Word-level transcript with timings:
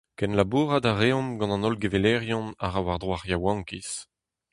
Kenlabourat 0.19 0.85
a 0.91 0.93
reomp 0.99 1.29
gant 1.39 1.53
an 1.55 1.63
holl 1.65 1.81
gevelerien 1.83 2.47
a 2.65 2.67
ra 2.69 2.81
war-dro 2.85 3.11
ar 3.17 3.23
yaouankiz. 3.29 3.89